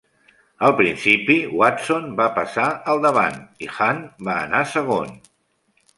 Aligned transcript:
Al 0.67 0.71
principi, 0.79 1.35
Watson 1.59 2.07
va 2.21 2.27
passar 2.39 2.65
al 2.95 3.05
davant 3.07 3.39
i 3.67 3.69
Hunt 3.77 4.03
va 4.31 4.39
anar 4.47 4.67
segon. 4.77 5.15